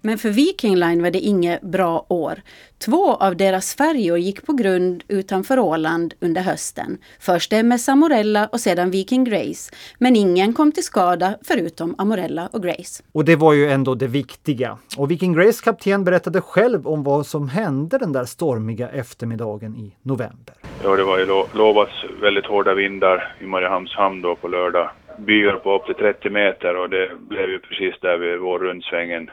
Men 0.01 0.19
för 0.19 0.29
Viking 0.29 0.77
Line 0.77 1.03
var 1.03 1.11
det 1.11 1.19
inget 1.19 1.63
bra 1.63 2.07
år. 2.09 2.41
Två 2.79 3.15
av 3.15 3.37
deras 3.37 3.75
färjor 3.75 4.19
gick 4.19 4.47
på 4.47 4.53
grund 4.53 5.03
utanför 5.09 5.59
Åland 5.59 6.15
under 6.21 6.43
hösten. 6.43 6.99
Först 7.21 7.53
MS 7.53 7.89
Amorella 7.89 8.47
och 8.47 8.61
sedan 8.61 8.91
Viking 8.91 9.25
Grace. 9.25 9.75
Men 9.99 10.17
ingen 10.17 10.53
kom 10.53 10.73
till 10.73 10.85
skada 10.85 11.35
förutom 11.43 11.95
Amorella 11.99 12.49
och 12.53 12.63
Grace. 12.63 13.03
Och 13.13 13.25
det 13.25 13.37
var 13.37 13.53
ju 13.53 13.71
ändå 13.71 13.95
det 13.95 14.07
viktiga. 14.07 14.79
Och 14.99 15.11
Viking 15.11 15.33
Grace 15.33 15.65
kapten 15.65 16.05
berättade 16.05 16.41
själv 16.41 16.87
om 16.87 17.03
vad 17.03 17.27
som 17.27 17.49
hände 17.49 17.99
den 17.99 18.13
där 18.13 18.25
stormiga 18.25 18.89
eftermiddagen 18.89 19.77
i 19.77 19.97
november. 20.03 20.55
Ja, 20.83 20.97
det 20.97 21.05
var 21.05 21.19
ju 21.19 21.27
lo 21.27 21.47
lovats 21.53 21.93
väldigt 22.23 22.47
hårda 22.47 22.75
vindar 22.75 23.37
i 23.41 23.45
Mariehamns 23.45 23.95
hamn 23.95 24.23
då 24.23 24.37
på 24.37 24.49
lördag. 24.49 24.91
Byar 25.19 25.57
på 25.57 25.75
upp 25.75 25.87
till 25.87 25.95
30 25.95 26.31
meter 26.31 26.77
och 26.77 26.91
det 26.91 27.11
blev 27.29 27.51
ju 27.51 27.59
precis 27.59 28.01
där 28.01 28.17
vid 28.17 28.39
vår 28.39 28.59
rundsvängen 28.59 29.31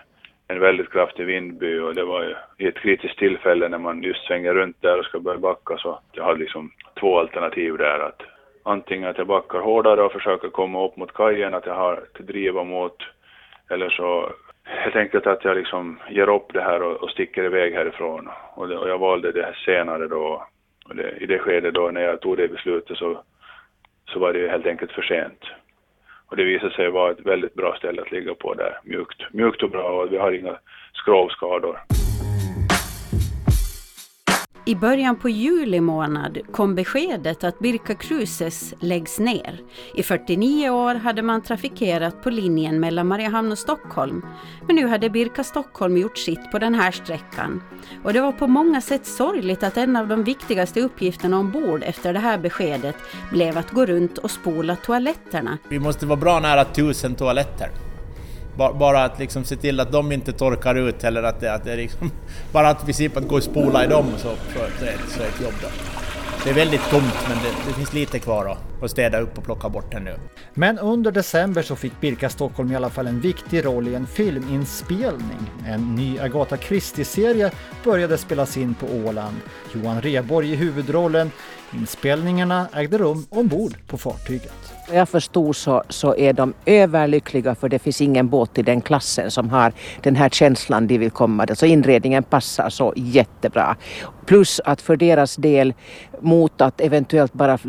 en 0.47 0.59
väldigt 0.59 0.91
kraftig 0.91 1.25
vindby 1.25 1.79
och 1.79 1.95
det 1.95 2.03
var 2.03 2.23
ju 2.23 2.35
i 2.57 2.67
ett 2.67 2.79
kritiskt 2.79 3.17
tillfälle 3.19 3.69
när 3.69 3.77
man 3.77 4.03
just 4.03 4.25
svänger 4.27 4.53
runt 4.53 4.81
där 4.81 4.99
och 4.99 5.05
ska 5.05 5.19
börja 5.19 5.39
backa 5.39 5.77
så 5.77 5.99
jag 6.11 6.23
hade 6.23 6.39
liksom 6.39 6.71
två 6.99 7.19
alternativ 7.19 7.77
där 7.77 7.99
att 7.99 8.21
antingen 8.63 9.09
att 9.09 9.17
jag 9.17 9.27
backar 9.27 9.59
hårdare 9.59 10.01
och 10.01 10.11
försöker 10.11 10.49
komma 10.49 10.85
upp 10.85 10.97
mot 10.97 11.13
kajen, 11.13 11.53
att 11.53 11.65
jag 11.65 11.75
har 11.75 11.93
att 11.93 12.27
driva 12.27 12.63
mot 12.63 12.97
eller 13.69 13.89
så 13.89 14.31
helt 14.63 14.95
enkelt 14.95 15.27
att 15.27 15.43
jag 15.43 15.57
liksom 15.57 15.99
ger 16.09 16.29
upp 16.29 16.53
det 16.53 16.61
här 16.61 16.81
och, 16.81 17.03
och 17.03 17.09
sticker 17.09 17.43
iväg 17.43 17.73
härifrån. 17.73 18.29
Och, 18.53 18.67
det, 18.67 18.77
och 18.77 18.89
jag 18.89 18.97
valde 18.97 19.31
det 19.31 19.43
här 19.43 19.53
senare 19.65 20.07
då. 20.07 20.47
Och 20.89 20.95
det, 20.95 21.17
I 21.17 21.25
det 21.25 21.39
skedet 21.39 21.73
då 21.73 21.91
när 21.91 22.01
jag 22.01 22.21
tog 22.21 22.37
det 22.37 22.47
beslutet 22.47 22.97
så, 22.97 23.23
så 24.05 24.19
var 24.19 24.33
det 24.33 24.49
helt 24.49 24.65
enkelt 24.65 24.91
för 24.91 25.01
sent. 25.01 25.43
Och 26.29 26.37
det 26.37 26.43
visade 26.43 26.73
sig 26.73 26.89
vara 26.89 27.11
ett 27.11 27.25
väldigt 27.25 27.53
bra 27.53 27.75
ställe 27.77 28.01
att 28.01 28.11
ligga 28.11 28.35
på 28.35 28.53
där. 28.53 28.79
Mjukt, 28.83 29.33
mjukt 29.33 29.63
och 29.63 29.69
bra 29.69 29.89
och 29.89 30.13
vi 30.13 30.17
har 30.17 30.31
inga 30.31 30.57
skrovskador. 30.93 31.79
I 34.67 34.75
början 34.75 35.15
på 35.15 35.29
juli 35.29 35.81
månad 35.81 36.37
kom 36.51 36.75
beskedet 36.75 37.43
att 37.43 37.59
Birka 37.59 37.95
Cruises 37.95 38.73
läggs 38.79 39.19
ner. 39.19 39.61
I 39.95 40.03
49 40.03 40.69
år 40.69 40.95
hade 40.95 41.21
man 41.21 41.41
trafikerat 41.41 42.23
på 42.23 42.29
linjen 42.29 42.79
mellan 42.79 43.07
Mariehamn 43.07 43.51
och 43.51 43.57
Stockholm. 43.57 44.25
Men 44.67 44.75
nu 44.75 44.87
hade 44.87 45.09
Birka 45.09 45.43
Stockholm 45.43 45.97
gjort 45.97 46.17
sitt 46.17 46.51
på 46.51 46.59
den 46.59 46.75
här 46.75 46.91
sträckan. 46.91 47.63
Och 48.03 48.13
det 48.13 48.21
var 48.21 48.31
på 48.31 48.47
många 48.47 48.81
sätt 48.81 49.05
sorgligt 49.05 49.63
att 49.63 49.77
en 49.77 49.95
av 49.95 50.07
de 50.07 50.23
viktigaste 50.23 50.81
uppgifterna 50.81 51.39
ombord 51.39 51.83
efter 51.83 52.13
det 52.13 52.19
här 52.19 52.37
beskedet 52.37 52.95
blev 53.31 53.57
att 53.57 53.71
gå 53.71 53.85
runt 53.85 54.17
och 54.17 54.31
spola 54.31 54.75
toaletterna. 54.75 55.57
Vi 55.69 55.79
måste 55.79 56.05
vara 56.05 56.19
bra 56.19 56.39
nära 56.39 56.65
tusen 56.65 57.15
toaletter. 57.15 57.69
Bara 58.57 59.03
att 59.03 59.19
liksom 59.19 59.43
se 59.43 59.55
till 59.55 59.79
att 59.79 59.91
de 59.91 60.11
inte 60.11 60.33
torkar 60.33 60.75
ut 60.75 61.03
eller 61.03 61.23
att 61.23 61.39
det, 61.39 61.53
att 61.53 61.63
det 61.63 61.75
liksom... 61.75 62.11
Bara 62.51 62.69
att 62.69 62.81
i 62.81 62.85
princip 62.85 63.17
att 63.17 63.27
gå 63.27 63.35
och 63.35 63.43
spola 63.43 63.85
i 63.85 63.87
dem 63.87 64.05
så, 64.17 64.29
så, 64.29 64.59
så, 64.79 64.85
är, 64.85 64.97
så 65.07 65.21
är 65.21 65.27
ett 65.27 65.41
jobb 65.41 65.53
då. 65.61 65.67
Det 66.43 66.49
är 66.49 66.53
väldigt 66.53 66.89
tomt 66.89 67.27
men 67.27 67.37
det, 67.37 67.67
det 67.67 67.73
finns 67.73 67.93
lite 67.93 68.19
kvar 68.19 68.45
att, 68.45 68.83
att 68.83 68.91
städa 68.91 69.19
upp 69.19 69.37
och 69.37 69.43
plocka 69.43 69.69
bort 69.69 69.93
här 69.93 69.99
nu. 69.99 70.15
Men 70.53 70.79
under 70.79 71.11
december 71.11 71.61
så 71.61 71.75
fick 71.75 72.01
Birka 72.01 72.29
Stockholm 72.29 72.71
i 72.71 72.75
alla 72.75 72.89
fall 72.89 73.07
en 73.07 73.21
viktig 73.21 73.65
roll 73.65 73.87
i 73.87 73.95
en 73.95 74.07
filminspelning. 74.07 75.51
En 75.67 75.95
ny 75.95 76.19
Agatha 76.19 76.57
Christie-serie 76.57 77.51
började 77.83 78.17
spelas 78.17 78.57
in 78.57 78.73
på 78.73 78.85
Åland. 78.85 79.35
Johan 79.73 80.01
Reborg 80.01 80.51
i 80.51 80.55
huvudrollen. 80.55 81.31
Inspelningarna 81.73 82.67
ägde 82.73 82.97
rum 82.97 83.25
ombord 83.29 83.73
på 83.87 83.97
fartyget. 83.97 84.76
Vad 84.89 84.97
jag 84.97 85.09
förstod 85.09 85.55
så, 85.55 85.83
så 85.89 86.15
är 86.15 86.33
de 86.33 86.53
överlyckliga 86.65 87.55
för 87.55 87.69
det 87.69 87.79
finns 87.79 88.01
ingen 88.01 88.29
båt 88.29 88.57
i 88.57 88.61
den 88.61 88.81
klassen 88.81 89.31
som 89.31 89.49
har 89.49 89.73
den 90.01 90.15
här 90.15 90.29
känslan 90.29 90.87
de 90.87 90.97
vill 90.97 91.11
komma. 91.11 91.47
Så 91.55 91.65
inredningen 91.65 92.23
passar 92.23 92.69
så 92.69 92.93
jättebra. 92.95 93.75
Plus 94.27 94.61
att 94.65 94.81
för 94.81 94.95
deras 94.95 95.35
del 95.35 95.73
mot 96.21 96.61
att 96.61 96.81
eventuellt 96.81 97.33
bara 97.33 97.59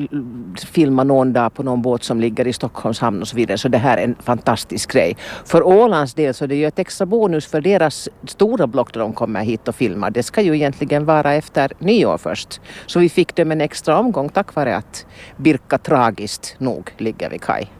filma 0.67 1.05
någon 1.05 1.33
dag 1.33 1.55
på 1.55 1.63
någon 1.63 1.83
båt 1.83 2.05
som 2.05 2.21
ligger 2.21 2.47
i 2.47 2.53
Stockholms 2.53 3.01
hamn 3.01 3.21
och 3.21 3.29
så 3.29 3.37
vidare. 3.37 3.59
Så 3.59 3.69
det 3.69 3.79
här 3.79 3.99
är 3.99 4.05
en 4.05 4.17
fantastisk 4.23 4.93
grej. 4.93 5.17
För 5.45 5.63
Ålands 5.63 6.15
del 6.15 6.35
så 6.35 6.45
är 6.45 6.49
det 6.49 6.57
ju 6.57 6.67
ett 6.67 6.79
extra 6.79 7.07
bonus 7.07 7.47
för 7.47 7.61
deras 7.61 8.09
stora 8.27 8.67
block 8.67 8.93
då 8.93 9.01
de 9.01 9.13
kommer 9.13 9.45
hit 9.45 9.69
och 9.69 9.75
filmar. 9.75 10.11
Det 10.11 10.23
ska 10.23 10.43
ju 10.43 10.55
egentligen 10.55 11.05
vara 11.05 11.35
efter 11.35 11.73
nyår 11.79 12.19
först. 12.19 12.61
Så 12.87 12.99
vi 12.99 13.09
fick 13.09 13.37
dem 13.37 13.53
en 13.53 13.61
extra 13.61 13.99
omgång 13.99 14.29
tack 14.29 14.55
vare 14.55 14.77
att 14.77 15.07
Birka 15.37 15.79
tragiskt 15.79 16.55
nog 16.59 16.91
ligger 16.99 17.31
vid 17.31 17.43
kaj. 17.43 17.73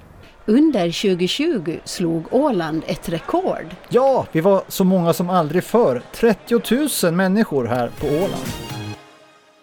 Under 0.47 0.81
2020 0.81 1.79
slog 1.85 2.27
Åland 2.31 2.83
ett 2.87 3.09
rekord. 3.09 3.67
Ja, 3.89 4.27
vi 4.33 4.41
var 4.41 4.63
så 4.69 4.85
många 4.85 5.13
som 5.13 5.31
aldrig 5.31 5.65
förr. 5.65 6.03
30 6.15 7.07
000 7.07 7.15
människor 7.15 7.67
här 7.67 7.91
på 8.01 8.07
Åland. 8.07 8.68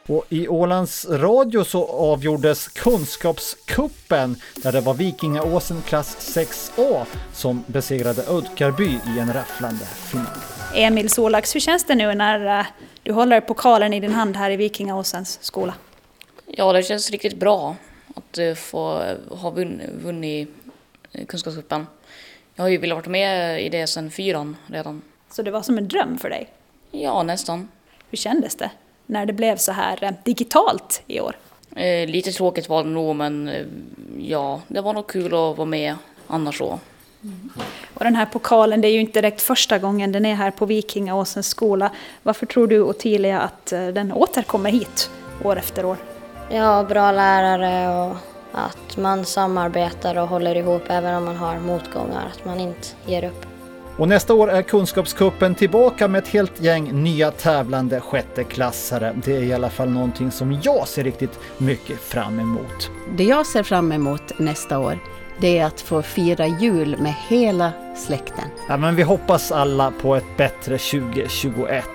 Och 0.07 0.25
i 0.29 0.47
Ålands 0.47 1.05
Radio 1.09 1.63
så 1.63 1.85
avgjordes 1.87 2.67
Kunskapskuppen 2.67 4.35
där 4.55 4.71
det 4.71 4.81
var 4.81 4.93
Vikingaåsen 4.93 5.81
klass 5.81 6.37
6A 6.37 7.05
som 7.33 7.63
besegrade 7.67 8.23
Ödkarby 8.27 8.85
i 8.85 9.19
en 9.19 9.33
rafflande 9.33 9.85
final. 9.85 10.27
Emil 10.73 11.09
Solax, 11.09 11.55
hur 11.55 11.59
känns 11.59 11.83
det 11.83 11.95
nu 11.95 12.13
när 12.13 12.59
eh, 12.59 12.65
du 13.03 13.11
håller 13.11 13.41
pokalen 13.41 13.93
i 13.93 13.99
din 13.99 14.11
hand 14.11 14.35
här 14.35 14.51
i 14.51 14.55
Vikingaåsens 14.55 15.39
skola? 15.41 15.73
Ja, 16.45 16.73
det 16.73 16.83
känns 16.83 17.11
riktigt 17.11 17.37
bra 17.37 17.75
att 18.15 18.37
eh, 18.37 18.53
få 18.53 19.15
ha 19.29 19.49
vunnit 20.03 20.49
Kunskapscupen. 21.27 21.87
Jag 22.55 22.63
har 22.63 22.69
ju 22.69 22.77
velat 22.77 22.97
vara 22.97 23.09
med 23.09 23.65
i 23.65 23.69
det 23.69 23.87
sedan 23.87 24.11
fyran 24.11 24.57
redan. 24.67 25.01
Så 25.31 25.41
det 25.41 25.51
var 25.51 25.61
som 25.61 25.77
en 25.77 25.87
dröm 25.87 26.17
för 26.17 26.29
dig? 26.29 26.49
Ja, 26.91 27.23
nästan. 27.23 27.69
Hur 28.09 28.17
kändes 28.17 28.55
det 28.55 28.69
när 29.05 29.25
det 29.25 29.33
blev 29.33 29.57
så 29.57 29.71
här 29.71 30.03
eh, 30.03 30.11
digitalt 30.23 31.03
i 31.07 31.19
år? 31.19 31.35
Eh, 31.75 32.07
lite 32.07 32.31
tråkigt 32.31 32.69
var 32.69 32.83
det 32.83 32.89
nog, 32.89 33.15
men 33.15 33.47
eh, 33.47 33.65
ja, 34.17 34.61
det 34.67 34.81
var 34.81 34.93
nog 34.93 35.07
kul 35.07 35.25
att 35.25 35.57
vara 35.57 35.65
med 35.65 35.95
annars 36.27 36.57
så. 36.57 36.79
Mm. 37.23 37.49
Och 37.93 38.03
den 38.03 38.15
här 38.15 38.25
pokalen, 38.25 38.81
det 38.81 38.87
är 38.87 38.91
ju 38.91 38.99
inte 38.99 39.21
direkt 39.21 39.41
första 39.41 39.77
gången 39.77 40.11
den 40.11 40.25
är 40.25 40.35
här 40.35 40.51
på 40.51 40.65
Vikingaåsens 40.65 41.47
skola. 41.47 41.91
Varför 42.23 42.45
tror 42.45 42.67
du 42.67 42.81
Ottilia 42.81 43.39
att 43.39 43.71
eh, 43.71 43.87
den 43.87 44.11
återkommer 44.11 44.71
hit 44.71 45.09
år 45.43 45.57
efter 45.57 45.85
år? 45.85 45.97
Ja, 46.49 46.83
bra 46.83 47.11
lärare 47.11 48.03
och 48.05 48.15
att 48.51 48.97
man 48.97 49.25
samarbetar 49.25 50.17
och 50.17 50.27
håller 50.27 50.55
ihop 50.55 50.83
även 50.87 51.15
om 51.15 51.25
man 51.25 51.35
har 51.35 51.59
motgångar, 51.59 52.31
att 52.33 52.45
man 52.45 52.59
inte 52.59 52.87
ger 53.05 53.23
upp. 53.23 53.54
Och 53.97 54.07
nästa 54.07 54.33
år 54.33 54.51
är 54.51 54.61
Kunskapskuppen 54.61 55.55
tillbaka 55.55 56.07
med 56.07 56.23
ett 56.23 56.27
helt 56.27 56.61
gäng 56.61 57.03
nya 57.03 57.31
tävlande 57.31 57.99
sjätteklassare. 58.01 59.15
Det 59.25 59.35
är 59.35 59.41
i 59.41 59.53
alla 59.53 59.69
fall 59.69 59.89
någonting 59.89 60.31
som 60.31 60.59
jag 60.63 60.87
ser 60.87 61.03
riktigt 61.03 61.39
mycket 61.57 61.99
fram 61.99 62.39
emot. 62.39 62.89
Det 63.17 63.23
jag 63.23 63.45
ser 63.45 63.63
fram 63.63 63.91
emot 63.91 64.39
nästa 64.39 64.79
år 64.79 64.99
det 65.39 65.57
är 65.57 65.65
att 65.65 65.81
få 65.81 66.01
fira 66.01 66.47
jul 66.47 66.97
med 66.99 67.13
hela 67.27 67.71
släkten. 67.95 68.45
Ja, 68.69 68.77
men 68.77 68.95
vi 68.95 69.03
hoppas 69.03 69.51
alla 69.51 69.91
på 70.01 70.15
ett 70.15 70.37
bättre 70.37 70.77
2021. 70.77 71.85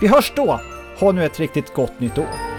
Vi 0.00 0.08
hörs 0.08 0.32
då! 0.36 0.60
Ha 0.98 1.12
nu 1.12 1.24
ett 1.24 1.40
riktigt 1.40 1.74
gott 1.74 2.00
nytt 2.00 2.18
år! 2.18 2.53